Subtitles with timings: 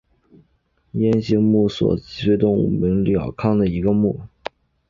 [0.93, 4.19] 雁形目是脊索动物门鸟纲的一个目。